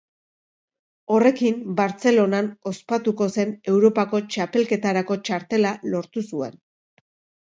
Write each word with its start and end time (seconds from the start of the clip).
Horrekin, 1.17 1.59
Bartzelonan 1.81 2.49
ospatuko 2.71 3.27
zen 3.35 3.53
Europako 3.75 4.23
Txapelketarako 4.37 5.19
txartela 5.29 5.75
lortu 5.93 6.25
zuen. 6.31 6.59